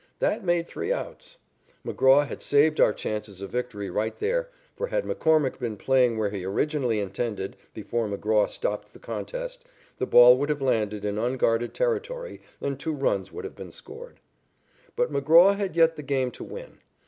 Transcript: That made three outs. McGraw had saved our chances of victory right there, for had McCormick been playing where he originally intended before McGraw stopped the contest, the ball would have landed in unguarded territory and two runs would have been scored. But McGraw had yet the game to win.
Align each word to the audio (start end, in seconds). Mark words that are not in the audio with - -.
That 0.17 0.43
made 0.43 0.65
three 0.67 0.91
outs. 0.91 1.37
McGraw 1.85 2.25
had 2.25 2.41
saved 2.41 2.79
our 2.81 2.91
chances 2.91 3.39
of 3.39 3.51
victory 3.51 3.87
right 3.91 4.15
there, 4.15 4.49
for 4.75 4.87
had 4.87 5.03
McCormick 5.05 5.59
been 5.59 5.77
playing 5.77 6.17
where 6.17 6.31
he 6.31 6.43
originally 6.43 6.99
intended 6.99 7.55
before 7.75 8.07
McGraw 8.07 8.49
stopped 8.49 8.93
the 8.93 8.99
contest, 8.99 9.63
the 9.99 10.07
ball 10.07 10.39
would 10.39 10.49
have 10.49 10.59
landed 10.59 11.05
in 11.05 11.19
unguarded 11.19 11.75
territory 11.75 12.41
and 12.59 12.79
two 12.79 12.93
runs 12.95 13.31
would 13.31 13.45
have 13.45 13.55
been 13.55 13.71
scored. 13.71 14.19
But 14.95 15.11
McGraw 15.13 15.55
had 15.55 15.75
yet 15.75 15.95
the 15.95 16.01
game 16.01 16.31
to 16.31 16.43
win. 16.43 16.79